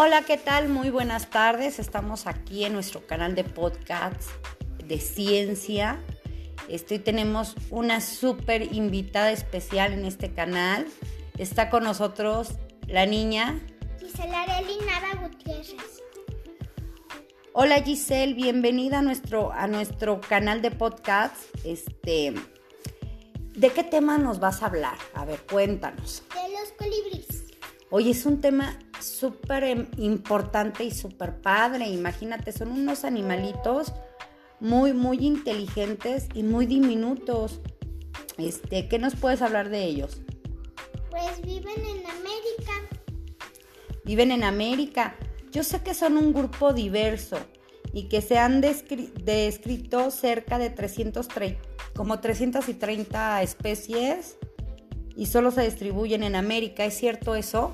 [0.00, 0.68] Hola, ¿qué tal?
[0.68, 1.80] Muy buenas tardes.
[1.80, 4.22] Estamos aquí en nuestro canal de podcast
[4.84, 5.98] de ciencia.
[6.68, 10.86] Estoy, tenemos una súper invitada especial en este canal.
[11.36, 12.50] Está con nosotros
[12.86, 13.60] la niña
[13.98, 16.00] Gisela Arely Nava Gutiérrez.
[17.52, 21.34] Hola Giselle, bienvenida a nuestro, a nuestro canal de podcast.
[21.64, 22.34] Este,
[23.56, 24.98] ¿De qué tema nos vas a hablar?
[25.14, 26.22] A ver, cuéntanos.
[26.32, 27.46] De los colibríes.
[27.90, 31.88] Oye, es un tema súper em, importante y súper padre.
[31.88, 33.92] Imagínate, son unos animalitos
[34.60, 37.60] muy, muy inteligentes y muy diminutos.
[38.36, 40.20] Este, ¿Qué nos puedes hablar de ellos?
[41.10, 42.72] Pues viven en América.
[44.04, 45.16] Viven en América.
[45.50, 47.38] Yo sé que son un grupo diverso
[47.92, 51.60] y que se han descri- descrito cerca de 330,
[51.94, 54.36] como 330 especies
[55.16, 56.84] y solo se distribuyen en América.
[56.84, 57.72] ¿Es cierto eso?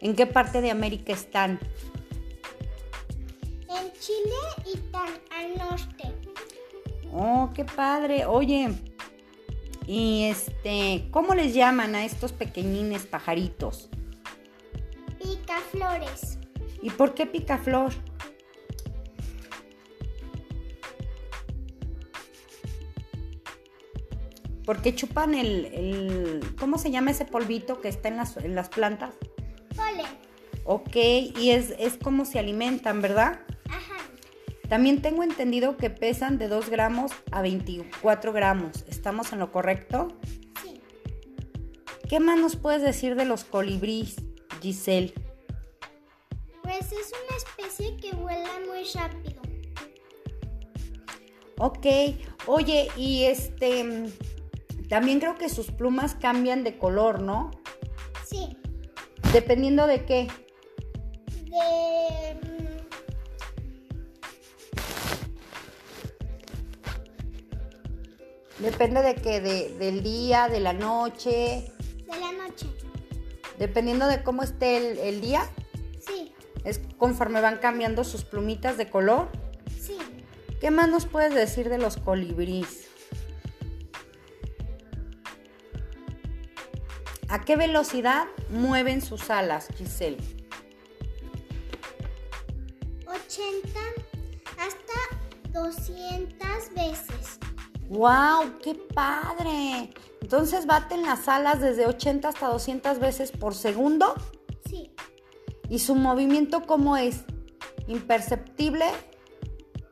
[0.00, 1.58] ¿En qué parte de América están?
[3.68, 6.14] En Chile y tan al norte.
[7.12, 8.24] Oh, qué padre.
[8.26, 8.70] Oye,
[9.86, 13.88] y este, ¿cómo les llaman a estos pequeñines pajaritos?
[15.18, 16.38] Picaflores.
[16.82, 17.92] ¿Y por qué picaflor?
[24.64, 28.68] Porque chupan el, el- ¿Cómo se llama ese polvito que está en las, en las
[28.68, 29.14] plantas?
[29.76, 30.06] Polen.
[30.64, 33.40] Ok, y es, es como se alimentan, ¿verdad?
[33.68, 33.96] Ajá.
[34.68, 38.84] También tengo entendido que pesan de 2 gramos a 24 gramos.
[38.88, 40.08] ¿Estamos en lo correcto?
[40.62, 40.80] Sí.
[42.08, 44.16] ¿Qué más nos puedes decir de los colibríes,
[44.62, 45.12] Giselle?
[46.62, 49.40] Pues es una especie que vuela muy rápido.
[51.58, 51.86] Ok,
[52.46, 57.50] oye, y este, mm, también creo que sus plumas cambian de color, ¿no?
[58.24, 58.56] Sí.
[59.32, 60.28] Dependiendo de qué.
[61.44, 62.34] De.
[62.42, 62.66] mm,
[68.58, 71.30] Depende de qué, de, del día, de la noche,
[72.10, 72.66] de la noche.
[73.58, 75.48] dependiendo de cómo esté el, el día,
[76.06, 76.32] Sí.
[76.64, 79.28] es conforme van cambiando sus plumitas de color.
[79.80, 79.96] Sí.
[80.60, 82.88] ¿Qué más nos puedes decir de los colibríes?
[87.30, 90.18] ¿A qué velocidad mueven sus alas, Giselle?
[93.06, 93.78] 80
[94.58, 97.38] hasta 200 veces.
[97.88, 98.58] ¡Wow!
[98.60, 99.94] ¡Qué padre!
[100.20, 104.12] Entonces baten las alas desde 80 hasta 200 veces por segundo.
[104.68, 104.90] Sí.
[105.68, 107.20] ¿Y su movimiento cómo es?
[107.86, 108.86] Imperceptible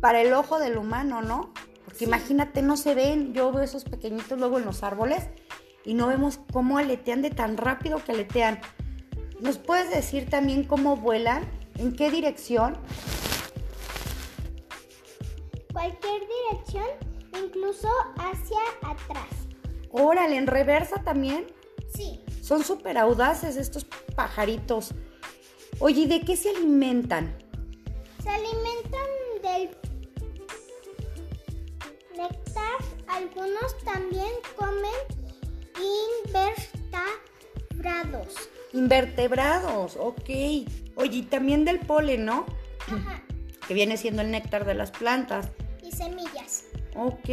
[0.00, 1.52] para el ojo del humano, ¿no?
[1.84, 3.34] Porque imagínate, no se ven.
[3.34, 5.28] Yo veo esos pequeñitos luego en los árboles
[5.84, 8.60] y no vemos cómo aletean de tan rápido que aletean.
[9.40, 11.44] ¿Nos puedes decir también cómo vuelan?
[11.78, 12.76] ¿En qué dirección?
[15.72, 16.84] Cualquier dirección,
[17.42, 19.28] incluso hacia atrás.
[19.90, 21.46] Órale, en reversa también.
[21.94, 22.20] Sí.
[22.42, 24.94] Son súper audaces estos pajaritos.
[25.78, 27.34] Oye, ¿y de qué se alimentan?
[28.22, 29.08] Se alimentan
[29.42, 29.70] del
[32.16, 32.78] néctar.
[33.08, 34.19] Algunos también
[38.72, 39.96] invertebrados.
[39.98, 40.28] Ok.
[40.96, 42.46] Oye, y también del polen, ¿no?
[42.86, 43.22] Ajá.
[43.66, 45.48] Que viene siendo el néctar de las plantas.
[45.82, 46.64] Y semillas.
[46.94, 47.28] Ok.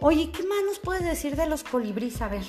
[0.00, 2.20] Oye, ¿qué más nos puedes decir de los colibríes?
[2.20, 2.44] A ver.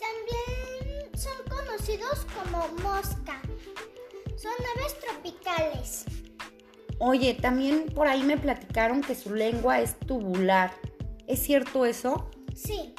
[0.00, 3.40] También son conocidos como mosca.
[4.36, 6.04] Son aves tropicales.
[6.98, 10.72] Oye, también por ahí me platicaron que su lengua es tubular.
[11.26, 12.30] ¿Es cierto eso?
[12.56, 12.94] Sí.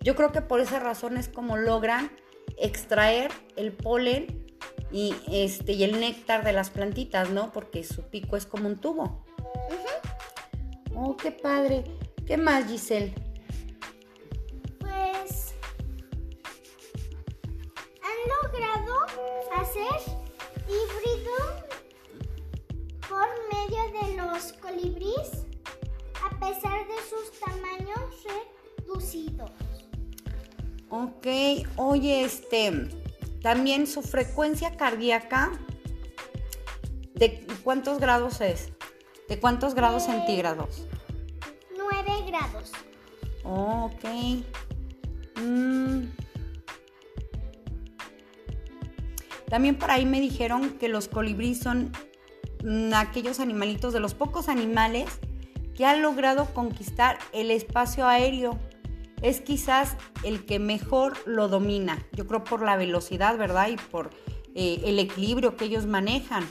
[0.00, 2.10] Yo creo que por esa razón es como logran
[2.56, 4.46] extraer el polen
[4.92, 7.52] y, este, y el néctar de las plantitas, ¿no?
[7.52, 9.24] Porque su pico es como un tubo.
[10.94, 11.84] Oh, qué padre.
[12.24, 13.12] ¿Qué más, Giselle?
[14.78, 15.54] Pues
[18.02, 18.94] han logrado
[19.56, 20.12] hacer
[20.68, 21.34] híbrido
[23.08, 25.46] por medio de los colibríes
[26.22, 28.24] a pesar de sus tamaños
[29.04, 29.50] reducidos.
[30.90, 31.26] Ok,
[31.76, 32.88] oye, este,
[33.42, 35.52] también su frecuencia cardíaca,
[37.14, 38.72] ¿de cuántos grados es?
[39.28, 40.12] ¿De cuántos grados Eh.
[40.12, 40.86] centígrados?
[41.76, 42.72] 9 grados.
[43.44, 44.04] Oh, ok.
[45.40, 46.04] Mm.
[49.48, 51.92] También por ahí me dijeron que los colibríes son
[52.64, 55.06] mm, aquellos animalitos de los pocos animales
[55.76, 58.58] que han logrado conquistar el espacio aéreo.
[59.24, 62.06] Es quizás el que mejor lo domina.
[62.12, 63.68] Yo creo por la velocidad, ¿verdad?
[63.68, 64.10] Y por
[64.54, 66.46] eh, el equilibrio que ellos manejan.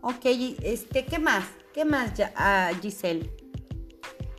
[0.00, 0.24] Ok,
[0.62, 1.44] este, ¿qué más?
[1.74, 3.28] ¿Qué más, ah, Giselle?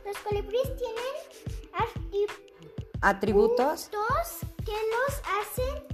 [0.06, 2.26] Los colibríes tienen
[3.02, 3.90] atributos
[4.64, 5.88] que los hacen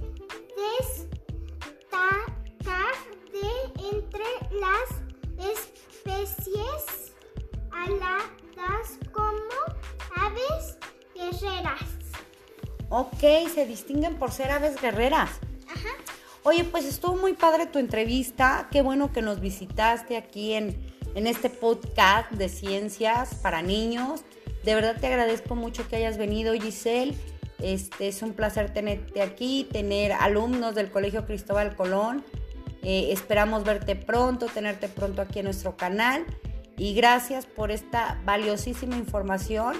[0.55, 0.94] destacar
[13.15, 15.29] Ok, se distinguen por ser aves guerreras.
[15.69, 15.89] Ajá.
[16.43, 18.67] Oye, pues estuvo muy padre tu entrevista.
[18.71, 20.75] Qué bueno que nos visitaste aquí en,
[21.15, 24.25] en este podcast de ciencias para niños.
[24.65, 27.15] De verdad te agradezco mucho que hayas venido, Giselle.
[27.59, 32.21] Este, es un placer tenerte aquí, tener alumnos del Colegio Cristóbal Colón.
[32.83, 36.25] Eh, esperamos verte pronto, tenerte pronto aquí en nuestro canal.
[36.75, 39.77] Y gracias por esta valiosísima información.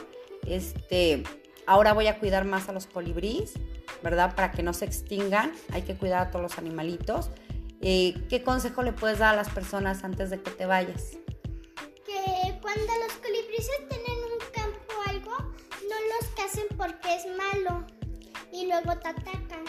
[0.48, 1.24] Este,
[1.67, 3.53] ahora voy a cuidar más a los colibríes.
[4.06, 4.35] ¿verdad?
[4.35, 7.31] Para que no se extingan, hay que cuidar a todos los animalitos.
[7.81, 11.17] Eh, ¿Qué consejo le puedes dar a las personas antes de que te vayas?
[12.06, 15.38] Que cuando los colibríes estén en un campo o algo,
[15.89, 17.85] no los casen porque es malo
[18.51, 19.63] y luego te atacan.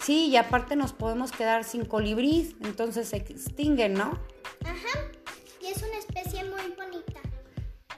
[0.00, 4.18] Sí, y aparte nos podemos quedar sin colibríes, entonces se extinguen, ¿no?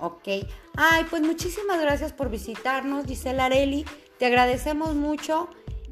[0.01, 0.29] Ok.
[0.77, 3.85] Ay, pues muchísimas gracias por visitarnos, Gisela Areli.
[4.19, 5.49] Te agradecemos mucho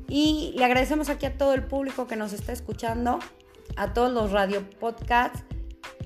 [0.09, 3.19] y le agradecemos aquí a todo el público que nos está escuchando,
[3.77, 5.45] a todos los radio podcasts.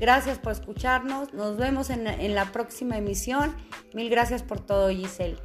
[0.00, 1.32] Gracias por escucharnos.
[1.32, 3.54] Nos vemos en, en la próxima emisión.
[3.94, 5.38] Mil gracias por todo, Giselle.